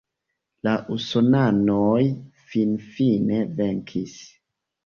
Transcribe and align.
La 0.67 0.71
usonanoj 0.95 2.01
finfine 2.47 3.45
venkis. 3.61 4.19